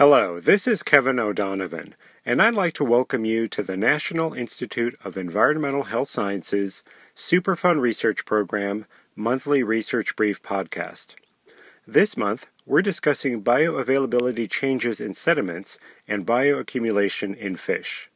Hello, 0.00 0.40
this 0.40 0.66
is 0.66 0.82
Kevin 0.82 1.20
O'Donovan, 1.20 1.94
and 2.24 2.40
I'd 2.40 2.54
like 2.54 2.72
to 2.76 2.84
welcome 2.84 3.26
you 3.26 3.46
to 3.48 3.62
the 3.62 3.76
National 3.76 4.32
Institute 4.32 4.96
of 5.04 5.18
Environmental 5.18 5.82
Health 5.82 6.08
Sciences 6.08 6.82
Superfund 7.14 7.82
Research 7.82 8.24
Program 8.24 8.86
Monthly 9.14 9.62
Research 9.62 10.16
Brief 10.16 10.42
podcast. 10.42 11.16
This 11.86 12.16
month, 12.16 12.46
we're 12.64 12.80
discussing 12.80 13.42
bioavailability 13.42 14.50
changes 14.50 15.02
in 15.02 15.12
sediments 15.12 15.78
and 16.08 16.26
bioaccumulation 16.26 17.36
in 17.36 17.56
fish. 17.56 18.10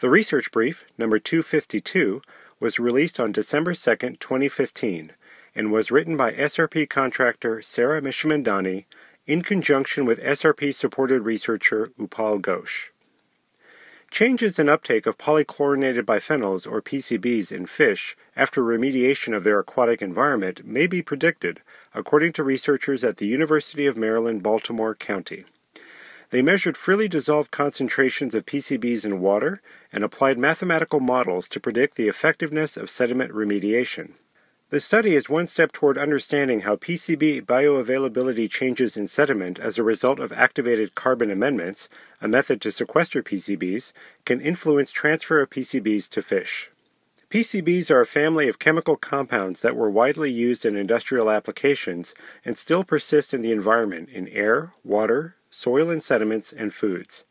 The 0.00 0.10
research 0.10 0.52
brief, 0.52 0.84
number 0.98 1.18
252, 1.18 2.20
was 2.60 2.78
released 2.78 3.18
on 3.18 3.32
December 3.32 3.72
2, 3.72 3.96
2015, 4.20 5.12
and 5.54 5.72
was 5.72 5.90
written 5.90 6.18
by 6.18 6.32
SRP 6.32 6.90
contractor 6.90 7.62
Sarah 7.62 8.02
Mishamandani 8.02 8.84
in 9.30 9.42
conjunction 9.42 10.04
with 10.04 10.18
SRP 10.18 10.74
supported 10.74 11.22
researcher 11.22 11.92
Upal 12.00 12.40
Ghosh. 12.40 12.88
Changes 14.10 14.58
in 14.58 14.68
uptake 14.68 15.06
of 15.06 15.18
polychlorinated 15.18 16.02
biphenyls 16.02 16.68
or 16.68 16.82
PCBs 16.82 17.52
in 17.52 17.64
fish 17.64 18.16
after 18.34 18.60
remediation 18.60 19.32
of 19.32 19.44
their 19.44 19.60
aquatic 19.60 20.02
environment 20.02 20.66
may 20.66 20.88
be 20.88 21.00
predicted, 21.00 21.60
according 21.94 22.32
to 22.32 22.42
researchers 22.42 23.04
at 23.04 23.18
the 23.18 23.26
University 23.28 23.86
of 23.86 23.96
Maryland, 23.96 24.42
Baltimore 24.42 24.96
County. 24.96 25.44
They 26.30 26.42
measured 26.42 26.76
freely 26.76 27.06
dissolved 27.06 27.52
concentrations 27.52 28.34
of 28.34 28.46
PCBs 28.46 29.04
in 29.04 29.20
water 29.20 29.62
and 29.92 30.02
applied 30.02 30.38
mathematical 30.38 30.98
models 30.98 31.46
to 31.50 31.60
predict 31.60 31.94
the 31.94 32.08
effectiveness 32.08 32.76
of 32.76 32.90
sediment 32.90 33.30
remediation. 33.30 34.14
The 34.70 34.78
study 34.78 35.16
is 35.16 35.28
one 35.28 35.48
step 35.48 35.72
toward 35.72 35.98
understanding 35.98 36.60
how 36.60 36.76
PCB 36.76 37.42
bioavailability 37.42 38.48
changes 38.48 38.96
in 38.96 39.08
sediment 39.08 39.58
as 39.58 39.78
a 39.78 39.82
result 39.82 40.20
of 40.20 40.30
activated 40.30 40.94
carbon 40.94 41.28
amendments, 41.28 41.88
a 42.20 42.28
method 42.28 42.60
to 42.60 42.70
sequester 42.70 43.20
PCBs, 43.20 43.92
can 44.24 44.40
influence 44.40 44.92
transfer 44.92 45.40
of 45.40 45.50
PCBs 45.50 46.08
to 46.10 46.22
fish. 46.22 46.70
PCBs 47.30 47.90
are 47.90 48.00
a 48.00 48.06
family 48.06 48.48
of 48.48 48.60
chemical 48.60 48.94
compounds 48.94 49.60
that 49.62 49.74
were 49.74 49.90
widely 49.90 50.30
used 50.30 50.64
in 50.64 50.76
industrial 50.76 51.30
applications 51.30 52.14
and 52.44 52.56
still 52.56 52.84
persist 52.84 53.34
in 53.34 53.42
the 53.42 53.50
environment 53.50 54.08
in 54.08 54.28
air, 54.28 54.72
water, 54.84 55.34
soil 55.50 55.90
and 55.90 56.04
sediments, 56.04 56.52
and 56.52 56.72
foods. 56.72 57.24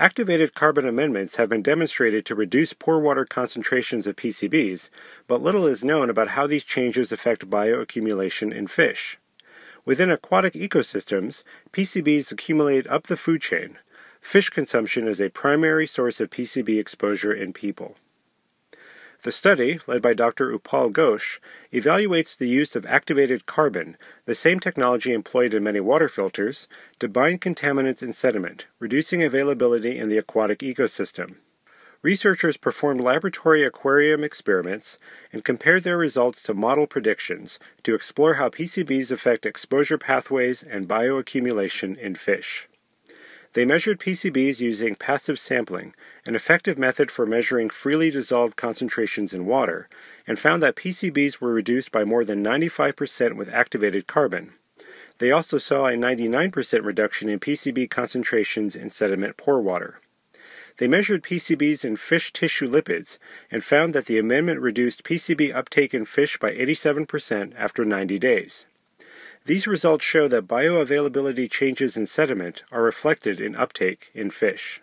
Activated 0.00 0.54
carbon 0.54 0.88
amendments 0.88 1.36
have 1.36 1.50
been 1.50 1.60
demonstrated 1.60 2.24
to 2.24 2.34
reduce 2.34 2.72
pore 2.72 3.00
water 3.00 3.26
concentrations 3.26 4.06
of 4.06 4.16
PCBs, 4.16 4.88
but 5.26 5.42
little 5.42 5.66
is 5.66 5.84
known 5.84 6.08
about 6.08 6.28
how 6.28 6.46
these 6.46 6.64
changes 6.64 7.12
affect 7.12 7.50
bioaccumulation 7.50 8.50
in 8.50 8.66
fish. 8.66 9.18
Within 9.84 10.10
aquatic 10.10 10.54
ecosystems, 10.54 11.42
PCBs 11.72 12.32
accumulate 12.32 12.86
up 12.86 13.08
the 13.08 13.16
food 13.16 13.42
chain. 13.42 13.76
Fish 14.22 14.48
consumption 14.48 15.06
is 15.06 15.20
a 15.20 15.28
primary 15.28 15.86
source 15.86 16.18
of 16.18 16.30
PCB 16.30 16.80
exposure 16.80 17.34
in 17.34 17.52
people. 17.52 17.96
The 19.22 19.32
study, 19.32 19.78
led 19.86 20.00
by 20.00 20.14
Dr. 20.14 20.50
Upal 20.50 20.90
Ghosh, 20.90 21.40
evaluates 21.74 22.34
the 22.34 22.48
use 22.48 22.74
of 22.74 22.86
activated 22.86 23.44
carbon, 23.44 23.98
the 24.24 24.34
same 24.34 24.58
technology 24.58 25.12
employed 25.12 25.52
in 25.52 25.62
many 25.62 25.80
water 25.80 26.08
filters, 26.08 26.66
to 27.00 27.08
bind 27.08 27.42
contaminants 27.42 28.02
in 28.02 28.14
sediment, 28.14 28.66
reducing 28.78 29.22
availability 29.22 29.98
in 29.98 30.08
the 30.08 30.16
aquatic 30.16 30.60
ecosystem. 30.60 31.34
Researchers 32.00 32.56
performed 32.56 33.02
laboratory 33.02 33.62
aquarium 33.62 34.24
experiments 34.24 34.96
and 35.34 35.44
compared 35.44 35.84
their 35.84 35.98
results 35.98 36.42
to 36.44 36.54
model 36.54 36.86
predictions 36.86 37.58
to 37.82 37.94
explore 37.94 38.34
how 38.34 38.48
PCBs 38.48 39.12
affect 39.12 39.44
exposure 39.44 39.98
pathways 39.98 40.62
and 40.62 40.88
bioaccumulation 40.88 41.98
in 41.98 42.14
fish. 42.14 42.68
They 43.52 43.64
measured 43.64 43.98
PCBs 43.98 44.60
using 44.60 44.94
passive 44.94 45.38
sampling, 45.38 45.92
an 46.24 46.36
effective 46.36 46.78
method 46.78 47.10
for 47.10 47.26
measuring 47.26 47.68
freely 47.68 48.08
dissolved 48.10 48.54
concentrations 48.54 49.32
in 49.32 49.44
water, 49.44 49.88
and 50.24 50.38
found 50.38 50.62
that 50.62 50.76
PCBs 50.76 51.40
were 51.40 51.52
reduced 51.52 51.90
by 51.90 52.04
more 52.04 52.24
than 52.24 52.44
95% 52.44 53.34
with 53.34 53.48
activated 53.48 54.06
carbon. 54.06 54.52
They 55.18 55.32
also 55.32 55.58
saw 55.58 55.86
a 55.86 55.94
99% 55.94 56.84
reduction 56.84 57.28
in 57.28 57.40
PCB 57.40 57.90
concentrations 57.90 58.76
in 58.76 58.88
sediment 58.88 59.36
pore 59.36 59.60
water. 59.60 60.00
They 60.78 60.86
measured 60.86 61.24
PCBs 61.24 61.84
in 61.84 61.96
fish 61.96 62.32
tissue 62.32 62.70
lipids 62.70 63.18
and 63.50 63.64
found 63.64 63.94
that 63.94 64.06
the 64.06 64.18
amendment 64.18 64.60
reduced 64.60 65.02
PCB 65.02 65.54
uptake 65.54 65.92
in 65.92 66.04
fish 66.04 66.38
by 66.38 66.52
87% 66.52 67.52
after 67.56 67.84
90 67.84 68.18
days. 68.18 68.66
These 69.46 69.66
results 69.66 70.04
show 70.04 70.28
that 70.28 70.46
bioavailability 70.46 71.50
changes 71.50 71.96
in 71.96 72.06
sediment 72.06 72.62
are 72.70 72.82
reflected 72.82 73.40
in 73.40 73.56
uptake 73.56 74.10
in 74.14 74.30
fish. 74.30 74.82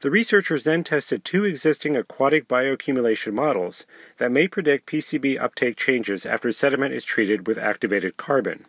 The 0.00 0.10
researchers 0.10 0.64
then 0.64 0.84
tested 0.84 1.24
two 1.24 1.44
existing 1.44 1.96
aquatic 1.96 2.46
bioaccumulation 2.46 3.32
models 3.32 3.86
that 4.18 4.30
may 4.30 4.46
predict 4.46 4.86
PCB 4.86 5.40
uptake 5.40 5.76
changes 5.76 6.26
after 6.26 6.52
sediment 6.52 6.94
is 6.94 7.04
treated 7.04 7.46
with 7.46 7.58
activated 7.58 8.16
carbon. 8.16 8.66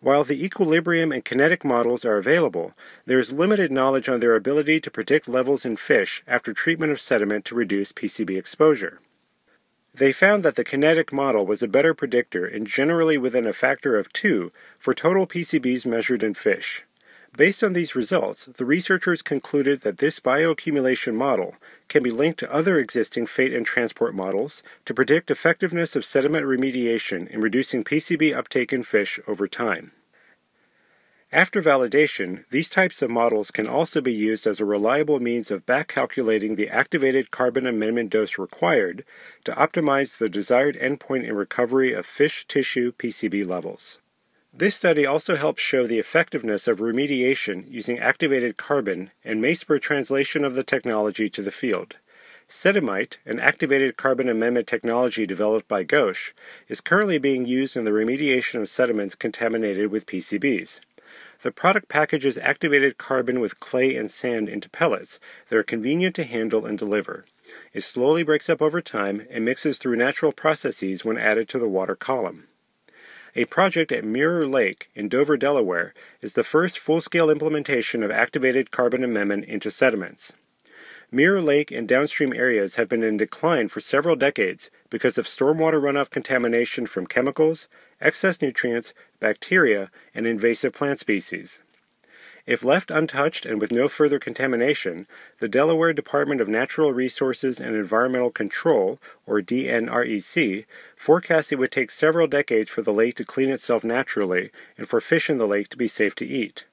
While 0.00 0.24
the 0.24 0.44
equilibrium 0.44 1.12
and 1.12 1.24
kinetic 1.24 1.64
models 1.64 2.04
are 2.04 2.16
available, 2.16 2.72
there 3.06 3.18
is 3.18 3.32
limited 3.32 3.72
knowledge 3.72 4.08
on 4.08 4.20
their 4.20 4.36
ability 4.36 4.80
to 4.80 4.90
predict 4.90 5.28
levels 5.28 5.64
in 5.64 5.76
fish 5.76 6.22
after 6.26 6.52
treatment 6.52 6.92
of 6.92 7.00
sediment 7.00 7.44
to 7.46 7.54
reduce 7.54 7.92
PCB 7.92 8.36
exposure. 8.38 9.00
They 9.96 10.12
found 10.12 10.44
that 10.44 10.56
the 10.56 10.64
kinetic 10.64 11.12
model 11.12 11.46
was 11.46 11.62
a 11.62 11.68
better 11.68 11.94
predictor 11.94 12.44
and 12.44 12.66
generally 12.66 13.16
within 13.16 13.46
a 13.46 13.52
factor 13.52 13.96
of 13.96 14.12
2 14.12 14.50
for 14.76 14.92
total 14.92 15.24
PCBs 15.24 15.86
measured 15.86 16.24
in 16.24 16.34
fish. 16.34 16.84
Based 17.36 17.62
on 17.62 17.72
these 17.72 17.94
results, 17.94 18.46
the 18.46 18.64
researchers 18.64 19.22
concluded 19.22 19.80
that 19.82 19.98
this 19.98 20.20
bioaccumulation 20.20 21.14
model 21.14 21.54
can 21.88 22.02
be 22.02 22.10
linked 22.10 22.38
to 22.40 22.52
other 22.52 22.78
existing 22.78 23.26
fate 23.26 23.52
and 23.52 23.66
transport 23.66 24.14
models 24.14 24.62
to 24.84 24.94
predict 24.94 25.30
effectiveness 25.30 25.94
of 25.94 26.04
sediment 26.04 26.44
remediation 26.44 27.28
in 27.28 27.40
reducing 27.40 27.84
PCB 27.84 28.36
uptake 28.36 28.72
in 28.72 28.82
fish 28.82 29.20
over 29.28 29.46
time. 29.46 29.92
After 31.34 31.60
validation, 31.60 32.44
these 32.50 32.70
types 32.70 33.02
of 33.02 33.10
models 33.10 33.50
can 33.50 33.66
also 33.66 34.00
be 34.00 34.12
used 34.12 34.46
as 34.46 34.60
a 34.60 34.64
reliable 34.64 35.18
means 35.18 35.50
of 35.50 35.66
back 35.66 35.88
calculating 35.88 36.54
the 36.54 36.68
activated 36.68 37.32
carbon 37.32 37.66
amendment 37.66 38.10
dose 38.10 38.38
required 38.38 39.04
to 39.42 39.50
optimize 39.50 40.16
the 40.16 40.28
desired 40.28 40.78
endpoint 40.80 41.24
in 41.24 41.34
recovery 41.34 41.92
of 41.92 42.06
fish 42.06 42.46
tissue 42.46 42.92
PCB 42.92 43.44
levels. 43.44 43.98
This 44.52 44.76
study 44.76 45.04
also 45.04 45.34
helps 45.34 45.60
show 45.60 45.88
the 45.88 45.98
effectiveness 45.98 46.68
of 46.68 46.78
remediation 46.78 47.68
using 47.68 47.98
activated 47.98 48.56
carbon 48.56 49.10
and 49.24 49.40
may 49.40 49.54
spur 49.54 49.80
translation 49.80 50.44
of 50.44 50.54
the 50.54 50.62
technology 50.62 51.28
to 51.30 51.42
the 51.42 51.50
field. 51.50 51.96
Sedimite, 52.46 53.16
an 53.26 53.40
activated 53.40 53.96
carbon 53.96 54.28
amendment 54.28 54.68
technology 54.68 55.26
developed 55.26 55.66
by 55.66 55.82
Ghosh, 55.82 56.30
is 56.68 56.80
currently 56.80 57.18
being 57.18 57.44
used 57.44 57.76
in 57.76 57.84
the 57.84 57.90
remediation 57.90 58.60
of 58.60 58.68
sediments 58.68 59.16
contaminated 59.16 59.90
with 59.90 60.06
PCBs. 60.06 60.78
The 61.42 61.52
product 61.52 61.88
packages 61.88 62.38
activated 62.38 62.98
carbon 62.98 63.40
with 63.40 63.60
clay 63.60 63.96
and 63.96 64.10
sand 64.10 64.48
into 64.48 64.70
pellets 64.70 65.20
that 65.48 65.58
are 65.58 65.62
convenient 65.62 66.14
to 66.16 66.24
handle 66.24 66.64
and 66.64 66.78
deliver. 66.78 67.24
It 67.72 67.82
slowly 67.82 68.22
breaks 68.22 68.48
up 68.48 68.62
over 68.62 68.80
time 68.80 69.26
and 69.30 69.44
mixes 69.44 69.78
through 69.78 69.96
natural 69.96 70.32
processes 70.32 71.04
when 71.04 71.18
added 71.18 71.48
to 71.50 71.58
the 71.58 71.68
water 71.68 71.94
column. 71.94 72.48
A 73.36 73.46
project 73.46 73.90
at 73.90 74.04
Mirror 74.04 74.46
Lake 74.46 74.90
in 74.94 75.08
Dover, 75.08 75.36
Delaware, 75.36 75.92
is 76.22 76.34
the 76.34 76.44
first 76.44 76.78
full 76.78 77.00
scale 77.00 77.28
implementation 77.28 78.02
of 78.02 78.10
activated 78.10 78.70
carbon 78.70 79.02
amendment 79.02 79.44
into 79.46 79.70
sediments. 79.70 80.34
Mirror 81.14 81.42
Lake 81.42 81.70
and 81.70 81.86
downstream 81.86 82.34
areas 82.34 82.74
have 82.74 82.88
been 82.88 83.04
in 83.04 83.16
decline 83.16 83.68
for 83.68 83.78
several 83.78 84.16
decades 84.16 84.68
because 84.90 85.16
of 85.16 85.26
stormwater 85.26 85.80
runoff 85.80 86.10
contamination 86.10 86.86
from 86.86 87.06
chemicals, 87.06 87.68
excess 88.00 88.42
nutrients, 88.42 88.92
bacteria, 89.20 89.92
and 90.12 90.26
invasive 90.26 90.72
plant 90.72 90.98
species. 90.98 91.60
If 92.46 92.64
left 92.64 92.90
untouched 92.90 93.46
and 93.46 93.60
with 93.60 93.70
no 93.70 93.86
further 93.86 94.18
contamination, 94.18 95.06
the 95.38 95.46
Delaware 95.46 95.92
Department 95.92 96.40
of 96.40 96.48
Natural 96.48 96.92
Resources 96.92 97.60
and 97.60 97.76
Environmental 97.76 98.32
Control, 98.32 98.98
or 99.24 99.40
DNREC, 99.40 100.64
forecasts 100.96 101.52
it 101.52 101.60
would 101.60 101.70
take 101.70 101.92
several 101.92 102.26
decades 102.26 102.70
for 102.70 102.82
the 102.82 102.92
lake 102.92 103.14
to 103.14 103.24
clean 103.24 103.50
itself 103.50 103.84
naturally 103.84 104.50
and 104.76 104.88
for 104.88 105.00
fish 105.00 105.30
in 105.30 105.38
the 105.38 105.46
lake 105.46 105.68
to 105.68 105.76
be 105.76 105.86
safe 105.86 106.16
to 106.16 106.26
eat. 106.26 106.64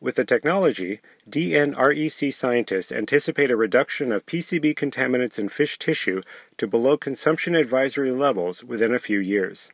With 0.00 0.14
the 0.14 0.24
technology, 0.24 1.00
DNREC 1.28 2.32
scientists 2.32 2.92
anticipate 2.92 3.50
a 3.50 3.56
reduction 3.56 4.12
of 4.12 4.26
PCB 4.26 4.74
contaminants 4.76 5.40
in 5.40 5.48
fish 5.48 5.76
tissue 5.76 6.22
to 6.56 6.68
below 6.68 6.96
consumption 6.96 7.56
advisory 7.56 8.12
levels 8.12 8.62
within 8.62 8.94
a 8.94 9.00
few 9.00 9.18
years. 9.18 9.72